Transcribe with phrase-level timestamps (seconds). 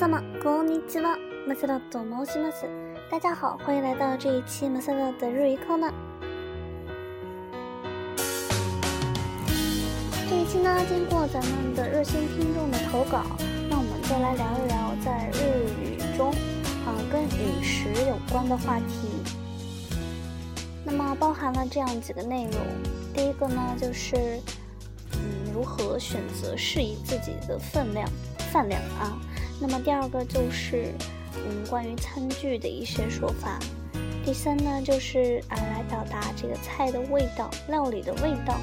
[0.00, 1.18] 様こんにちは。
[1.46, 2.66] マサラと申します。
[3.10, 5.92] 大家好，欢迎来到这一期马萨拉的日语课呢。
[10.28, 13.24] 这一期呢，经过咱们的热心听众的投稿，
[13.68, 16.30] 那我们再来聊一聊在日语中
[16.86, 19.08] 啊跟饮食有关的话题。
[20.84, 22.52] 那么包含了这样几个内容，
[23.14, 24.16] 第一个呢就是
[25.12, 28.08] 嗯如何选择适宜自己的分量
[28.50, 29.16] 饭量啊。
[29.61, 30.91] 那么第二个就是
[31.35, 33.59] 嗯关于餐具的一些说法。
[34.25, 38.59] 第三呢就是啊来表达这个菜的味道、料理的味道。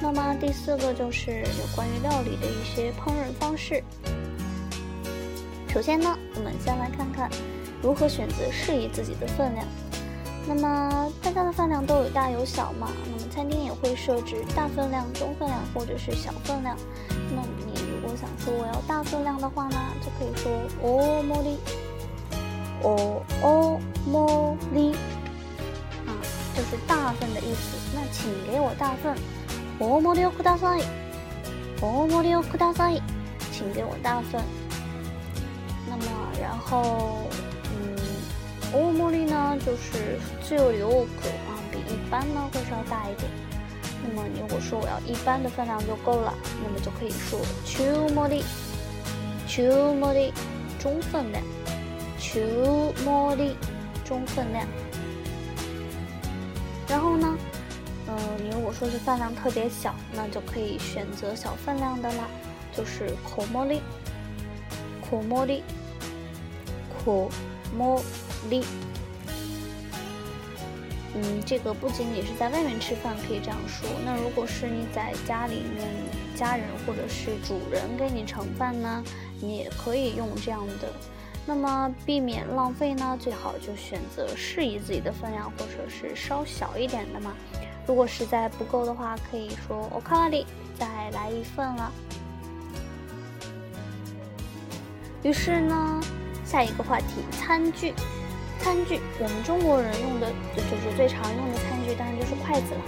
[0.00, 3.82] 那么第四个就是有关于料理的一些烹饪方式。
[5.68, 7.30] 首先呢，我们先来看看
[7.82, 9.66] 如何选择适宜自己的分量。
[10.46, 12.90] 那么大家的饭量都有大有小嘛？
[13.04, 16.76] 那么餐厅也会设置大分量、中分量或者是小分量。
[17.34, 17.42] 那
[18.38, 20.50] 说我要大分量的话呢，就可以说
[20.82, 21.58] 哦莫里，
[22.82, 24.92] 哦哦莫里，
[26.06, 26.10] 啊，
[26.54, 27.76] 就是大份的意思。
[27.94, 29.14] 那请给我大份，
[29.78, 30.80] 哦莫里奥库大赛，
[31.80, 32.94] 哦莫里奥库大赛，
[33.52, 34.42] 请给我大份。
[35.88, 36.04] 那么
[36.40, 37.22] 然后。
[38.70, 43.30] 大盛り呢，就是自由流可啊，比一般呢会稍大一点。
[44.17, 48.43] 那么如果说我要一般的分量就够了，那么就可以说中盛り、
[49.47, 50.33] 中盛り、
[50.79, 51.43] 中分量、
[52.19, 53.55] 中盛り、
[54.03, 54.65] 中分量。
[56.87, 57.37] 然后呢，
[58.07, 62.27] 嗯，你如果说是饭量特别小，那就可以选择小分量的啦，
[62.75, 63.81] 就是小盛り、
[65.09, 65.63] 小盛り、
[67.05, 67.29] 小
[67.77, 67.93] 盛
[68.49, 68.63] り。
[71.17, 75.87] 力，嗯，这个不仅仅是在外面吃饭可以这样说，那如果是你在家里面，
[76.35, 79.03] 家人或者是主人给你盛饭呢，
[79.39, 80.91] 你也可以用这样的。
[81.45, 87.33] 那么避免浪费呢，最好就选择适宜自己的分量，或者是稍小一点的嘛。
[87.85, 90.45] 如果实在不够的话，可以说おかわり，
[90.79, 91.91] 再来一份了。
[95.21, 96.01] 于是呢，
[96.45, 97.93] 下一个话题，餐具。
[98.59, 102.81] 餐具，我们中国人用的就是最常用的餐具，当然就是筷子了。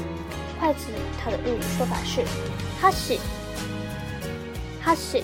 [0.57, 0.87] 筷子
[1.21, 2.23] 它的日语说法是
[2.81, 3.19] 哈西，
[4.81, 5.23] 哈西。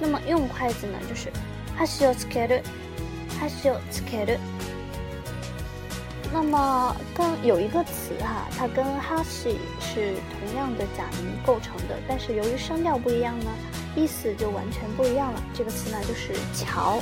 [0.00, 1.30] 那么用筷子呢，就是
[1.76, 2.62] 哈西をつける，
[3.38, 4.38] 哈西をつける。
[6.32, 13.50] 那么跟有一个词哈，它跟哈西是同样的假名构成的，但是由于声调不一样呢，
[13.94, 15.42] 意思就完全不一样了。
[15.54, 16.98] 这个词呢，就是桥。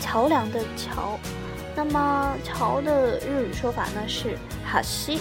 [0.00, 1.18] 桥梁的桥，
[1.76, 5.20] 那么桥的日语说法呢是哈西，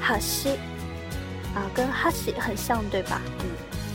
[0.00, 0.58] 哈西，
[1.54, 3.20] 啊，跟哈西很像，对吧？
[3.40, 3.46] 嗯，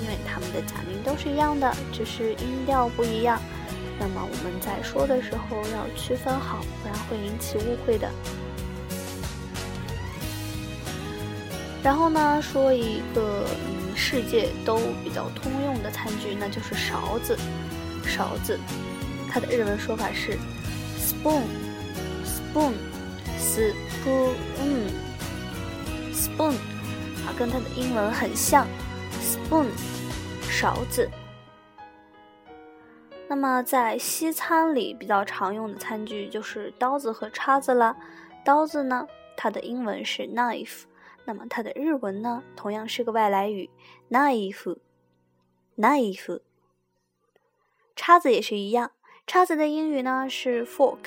[0.02, 3.42] 因为它们的假名都是一样的，只是音调不一样。
[4.00, 8.10] 那么我们在说的时候要区分好，不然会引起误会的。
[11.82, 17.38] 然后呢，说一个嗯，世界都比较通用的餐具，那就是勺子，
[18.06, 18.60] 勺子。
[19.36, 20.32] 它的日文说法是
[20.98, 21.44] spoon
[22.24, 22.74] spoon
[23.38, 24.34] spoon
[26.14, 26.54] spoon，
[27.28, 28.66] 啊，跟它的英文很像
[29.20, 29.68] ，spoon，
[30.44, 31.12] 勺子。
[33.28, 37.98] 那么在西餐里比较常用的餐具就是刀子和叉子了。
[38.46, 40.84] 刀子呢，它的英文是 knife，
[41.26, 43.70] 那么它的日文呢，同样是个外来语
[44.10, 44.80] ，knife，knife。
[47.98, 48.92] 叉子也是一样。
[49.28, 51.00] 叉子的英语呢是 fork，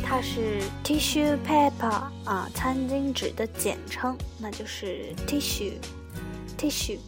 [0.03, 6.99] 它是 tissue paper 啊，餐巾纸的简称，那就是 tissue，tissue。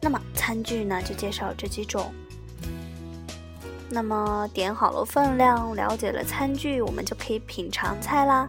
[0.00, 2.14] 那么餐具呢，就介绍这几种。
[3.90, 8.48] 那么点好了分量，了解了餐具，我们就可以品尝菜啦。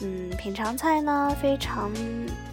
[0.00, 1.90] 嗯，品尝菜呢非常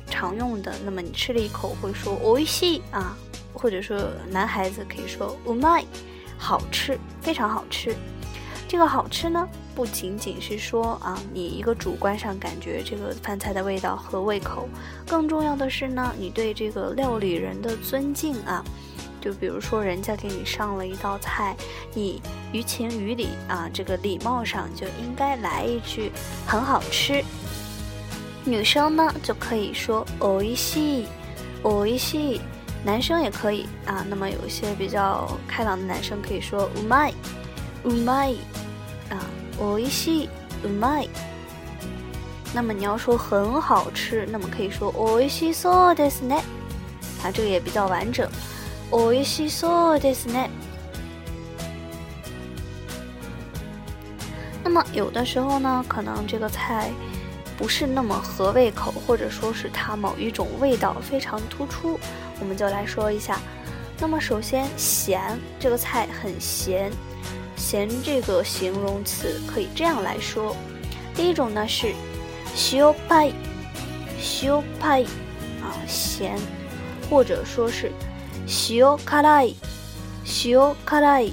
[0.09, 3.17] 常用的，那么你吃了一口会说おいしい啊，
[3.53, 3.97] 或者说
[4.29, 5.83] 男孩子可以说 umai。
[6.38, 7.94] 好吃，非常好吃。
[8.68, 14.66] 这个好吃呢，不仅仅是说啊，你一个主观上感觉这个饭菜的味道和胃口，
[15.06, 18.64] 更重要的是呢，你对这个料理人的尊敬啊，
[19.20, 21.54] 就比如说人家给你上了一道菜，
[21.92, 26.10] 你于情于理啊，这个礼貌上就应该来一句
[26.46, 27.22] 很好吃。
[28.44, 31.06] 女生呢就可以说おいしい，
[31.62, 32.40] おいしい。
[32.84, 34.04] 男生也可以啊。
[34.08, 37.14] 那么有一些比较开朗的男生可以说うまい、
[37.84, 38.36] うまい
[39.10, 39.18] 啊，
[39.58, 40.28] おいしい、
[40.64, 41.08] うまい。
[42.54, 46.42] 那么你要说很好吃，那么可以说おいしそうですね。
[47.22, 48.28] 啊，这个也比较完整。
[48.90, 50.50] おいしそうですね。
[54.62, 56.90] 那么有的时候呢，可能这个菜
[57.56, 61.98] 不是那么合胃口，或者说是它某一种味道非常突出，
[62.39, 63.39] 我们就来说一下。
[63.99, 65.21] 那么首先，咸
[65.59, 66.91] 这个菜很咸，
[67.55, 70.55] 咸这个形容词可以这样来说。
[71.15, 71.93] 第一种呢是
[72.53, 73.31] 塩派，
[74.19, 75.03] 塩派
[75.61, 76.37] 啊咸，
[77.09, 77.91] 或者说是。
[78.49, 79.55] 塩辛い，
[80.23, 81.31] 塩辛い，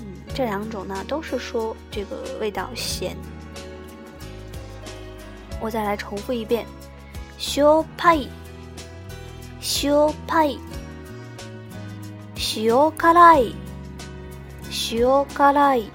[0.00, 0.04] 嗯，
[0.34, 3.16] 这两种呢都是说这个味道咸。
[5.60, 6.66] 我再来重复一遍，
[7.38, 8.18] 塩派，
[9.61, 10.57] 塩派，
[12.35, 13.53] 塩辛い，
[14.69, 15.89] 塩辛い。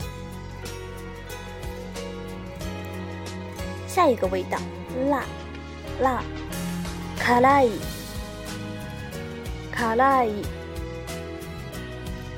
[3.87, 4.59] 下一个味道，
[5.11, 5.25] 辣，
[6.01, 6.23] 辣，
[7.19, 7.71] 辛い。
[9.71, 10.43] 卡拉伊，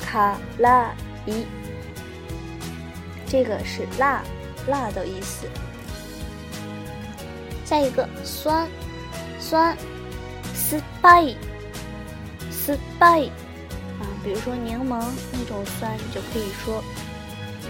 [0.01, 0.95] 卡拉
[1.27, 1.45] 伊，
[3.27, 4.23] 这个是辣，
[4.67, 5.47] 辣的意思。
[7.65, 8.67] 下一个酸，
[9.39, 9.77] 酸
[10.69, 13.31] ，spice，spice，
[14.01, 15.03] 啊，比如说柠檬
[15.33, 16.85] 那种酸，你就可以说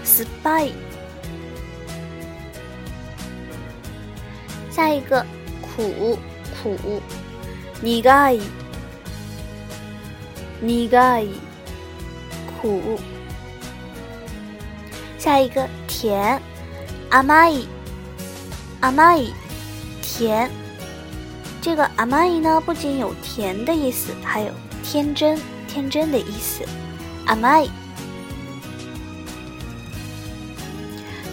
[0.03, 0.73] spice。
[4.71, 5.23] 下一个
[5.61, 6.17] 苦，
[6.63, 7.01] 苦，
[7.81, 8.35] 尼盖。
[10.61, 11.29] 苦い，
[12.61, 12.99] 苦。
[15.19, 16.41] 下一个甜，
[17.09, 17.65] 甘い，
[18.81, 19.33] 甘い，
[20.01, 20.49] 甜。
[21.62, 24.52] 这个甘い呢，不仅有甜的意思，还有
[24.82, 26.64] 天真、天真的意思。
[27.26, 27.68] 甘い。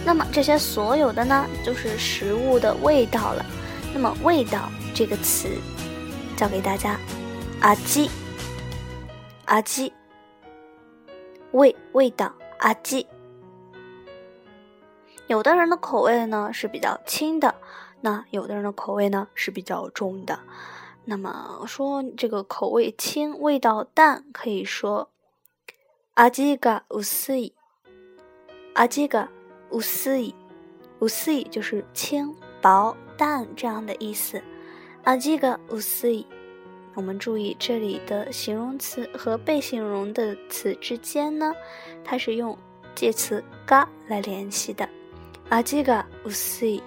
[0.04, 3.44] 那么这些所有的呢，就是食物的味道了。
[3.94, 5.48] 那么味道这个词，
[6.36, 6.98] 教给大家，
[7.60, 8.10] 阿基。
[9.46, 9.92] 阿基，
[11.52, 13.06] 味味道阿基。
[15.26, 17.54] 有的人的口味呢是比较轻的，
[18.00, 20.40] 那有的人的口味呢是比较重的。
[21.04, 25.10] 那么说这个口味轻、味道淡，可以说
[26.14, 27.52] 阿吉嘎乌斯伊，
[28.74, 29.28] 阿吉嘎
[29.70, 30.34] 乌斯伊，
[31.00, 34.42] 乌斯伊就是轻薄淡这样的意思。
[35.04, 36.26] 阿吉嘎乌斯伊。
[36.94, 41.54] 我们注意这里的形容词和被形容的词之间呢，
[42.04, 42.58] 它是用
[42.92, 44.88] 介词嘎来联系的。
[45.48, 46.82] 阿吉嘎乌西，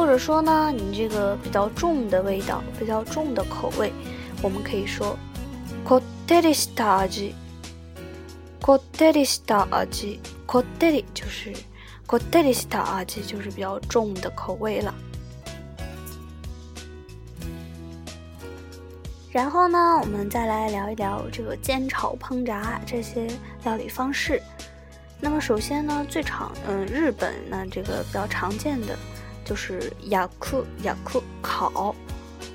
[0.00, 3.92] 或者说呢，你这个比较重的味道，比较重的口味，
[4.42, 5.16] 我们可以说
[5.84, 7.34] こってりした味。
[8.60, 10.18] こってりした味。
[10.46, 11.52] こってり就是。
[12.06, 14.94] こってりした味就是比较重的口味了。
[19.32, 23.28] 然后呢，我们再来聊一聊这个煎炒烹炸这些
[23.64, 24.40] 料理方式。
[25.20, 28.96] 那么首先呢，最常嗯，日本呢这个比较常见的
[29.51, 31.93] 就是雅库雅库烤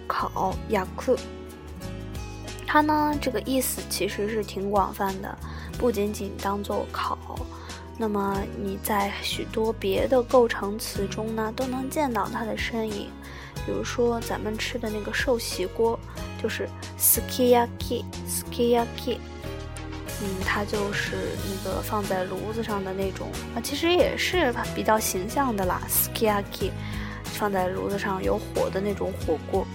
[0.06, 1.14] 烤雅库。
[2.66, 5.36] 它呢这个意思其实是挺广泛的，
[5.76, 7.18] 不仅仅当做烤。
[7.98, 13.10] 那么你在许多别的构成词中呢，都能见到它的身影。
[13.66, 16.00] 比如说咱们吃的那个寿喜锅，
[16.42, 16.66] 就是
[16.98, 19.18] skiyaki skiyaki
[20.22, 21.16] 嗯，它就是
[21.48, 26.70] 那个放在炉子上的那种啊，其实也是比较形象的啦 skiyaki
[27.24, 29.66] 放在炉子上有火的那种火锅。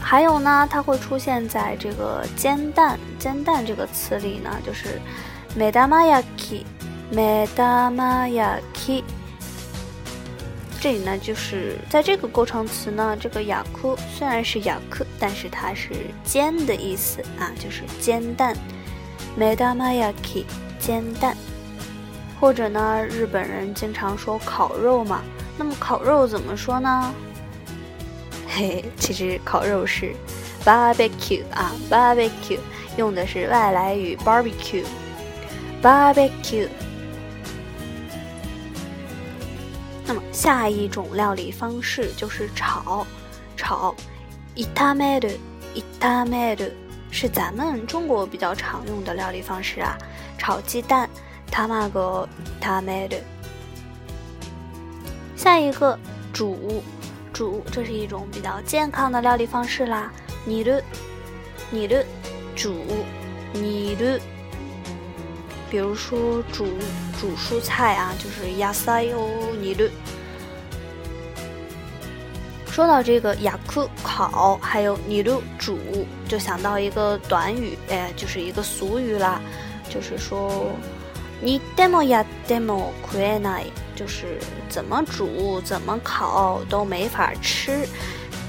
[0.00, 5.00] 还有呢，它会出现在这个煎蛋，煎蛋这个词里呢，就是。
[5.54, 6.64] 目玉焼き，
[7.10, 9.04] 目玉焼き。
[10.82, 15.90] 这里呢，就是在这个构成词呢，这个雅库虽然是雅库，但是它是
[16.24, 18.56] 煎的意思啊，就是煎蛋。
[19.36, 20.44] 目玉焼き，
[20.80, 21.36] 煎蛋。
[22.40, 25.22] 或者呢，日本人经常说烤肉嘛，
[25.56, 27.14] 那么烤肉怎么说呢？
[28.48, 30.12] 嘿，其实烤肉是
[30.64, 32.58] barbecue 啊，barbecue
[32.96, 36.66] 用的是外来语 barbecue，barbecue。
[40.32, 43.06] 下一种料理方式就是炒，
[43.54, 43.94] 炒。
[44.54, 45.28] 伊塔梅鲁，
[45.74, 46.64] 伊塔梅鲁
[47.10, 49.96] 是咱们中国比较常用的料理方式啊。
[50.38, 51.08] 炒鸡蛋，
[51.50, 52.26] 塔玛格
[52.60, 53.16] 塔梅鲁。
[55.36, 55.98] 下一个
[56.32, 56.82] 煮，
[57.32, 60.10] 煮，这是一种比较健康的料理方式啦。
[60.46, 60.82] 你的，
[61.70, 62.04] 你的，
[62.56, 62.74] 煮，
[63.52, 64.18] 你的。
[65.70, 66.66] 比如说煮
[67.18, 69.88] 煮蔬菜啊，就是亚塞欧尼鲁。
[72.72, 75.78] 说到这个雅库烤，还有尼鲁煮，
[76.26, 79.42] 就想到一个短语，哎，就是一个俗语啦，
[79.90, 80.72] 就是说，
[81.42, 83.64] 你 demo 呀 demo q u e n a
[83.94, 84.38] 就是
[84.70, 87.86] 怎么煮怎么烤都没法吃。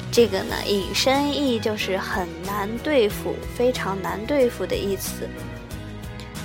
[0.09, 5.27] 这个呢，引申义就是很难对付，非常难对付的意思，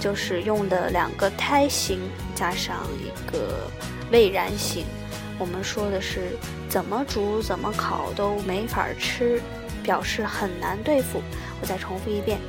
[0.01, 2.01] 就是用的两个胎形
[2.35, 3.71] 加上一个
[4.11, 4.85] 未然形。
[5.40, 6.38] 我们说的是
[6.70, 9.42] 怎么煮怎么烤都没法吃，
[9.84, 11.22] 表示很难对付。
[11.62, 12.40] 我再重复一遍：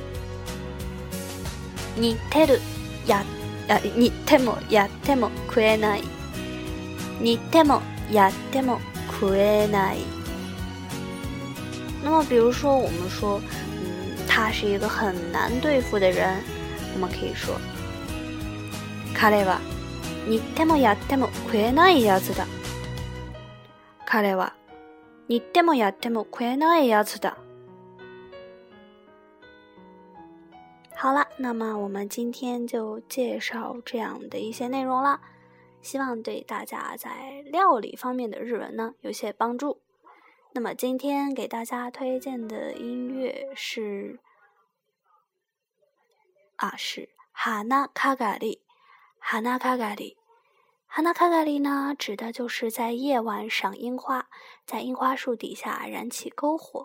[1.95, 2.59] 你てる
[3.07, 3.23] や
[3.67, 6.03] 呃你てもやても食えない。
[7.21, 9.99] 你てもやても食えない。
[12.03, 13.41] 那么，比如说我们说，
[13.81, 16.35] 嗯，他是一个很难对付的人，
[16.93, 17.55] 我们可以说：
[19.15, 19.57] 彼は
[20.27, 22.45] にてもやても食えないやつだ。
[24.09, 24.53] 彼は、
[25.27, 27.37] 煮ってもやっても食えないやつだ。
[30.97, 35.19] 好了，那么我们今天就介绍这样的一些内容啦，
[35.81, 39.81] 希望对大家在料理方面的日文呢有些帮助。
[40.53, 44.19] 那么今天给大家推荐的音乐是
[46.55, 48.61] 啊，是哈纳卡嘎里，
[49.19, 50.17] 哈纳卡嘎里。
[50.92, 54.26] 哈纳卡卡里呢指的就是在夜晚赏樱花
[54.66, 56.84] 在樱花树底下燃起篝火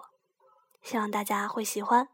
[0.83, 2.07] 希望大家会喜欢。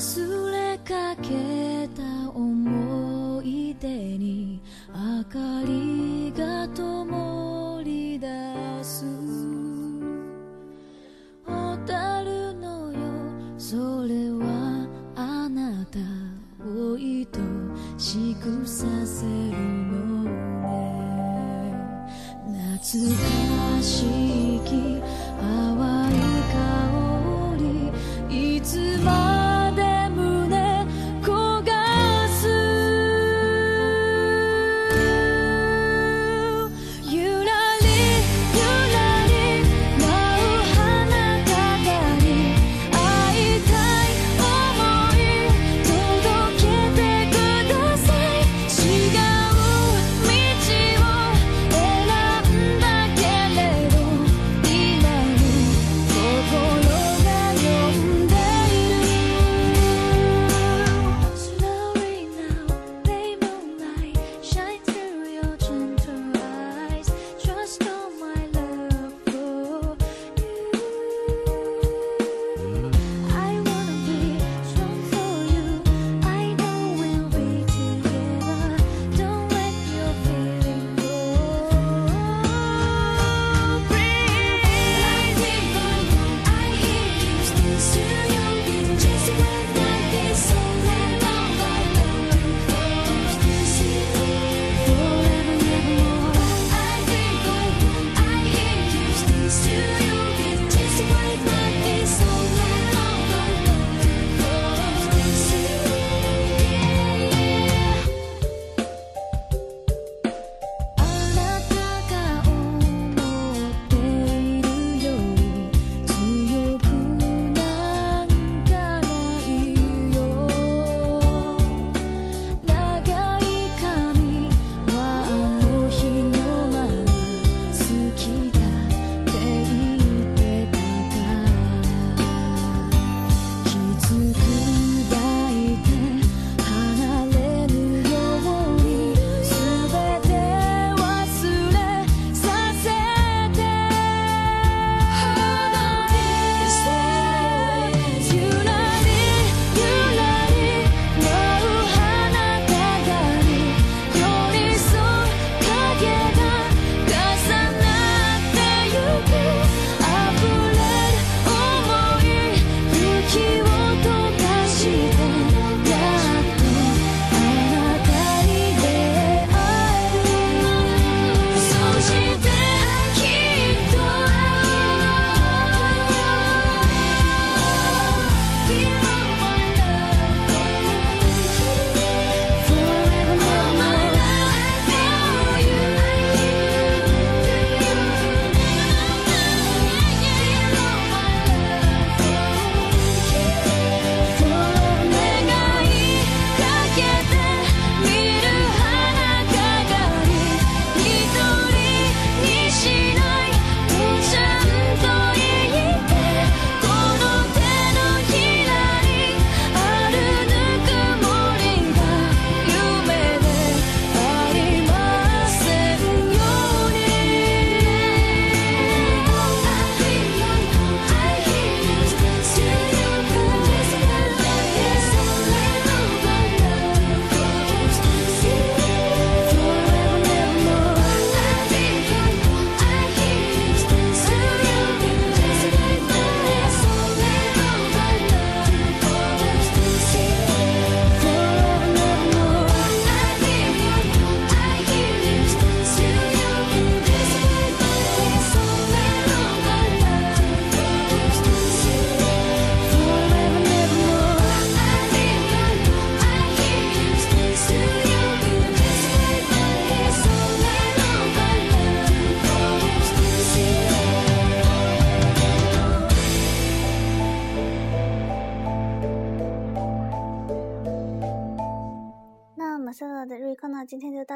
[0.00, 1.57] 苏雷嘎克
[22.96, 24.47] 難しい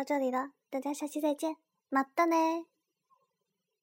[0.02, 2.71] 到这里了，大家下期再见，马达呢。